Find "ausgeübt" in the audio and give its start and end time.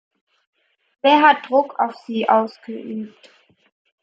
2.27-3.29